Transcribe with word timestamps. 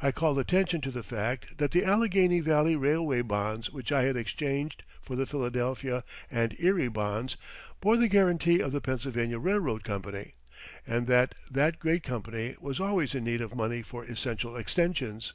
I 0.00 0.12
called 0.12 0.38
attention 0.38 0.80
to 0.80 0.90
the 0.90 1.02
fact 1.02 1.58
that 1.58 1.72
the 1.72 1.84
Allegheny 1.84 2.40
Valley 2.40 2.74
Railway 2.74 3.20
bonds 3.20 3.68
which 3.70 3.92
I 3.92 4.04
had 4.04 4.16
exchanged 4.16 4.82
for 5.02 5.14
the 5.14 5.26
Philadelphia 5.26 6.04
and 6.30 6.58
Erie 6.58 6.88
bonds 6.88 7.36
bore 7.78 7.98
the 7.98 8.08
guarantee 8.08 8.60
of 8.60 8.72
the 8.72 8.80
Pennsylvania 8.80 9.38
Railroad 9.38 9.84
Company, 9.84 10.36
and 10.86 11.06
that 11.06 11.34
that 11.50 11.78
great 11.80 12.02
company 12.02 12.56
was 12.62 12.80
always 12.80 13.14
in 13.14 13.24
need 13.24 13.42
of 13.42 13.54
money 13.54 13.82
for 13.82 14.04
essential 14.04 14.56
extensions. 14.56 15.34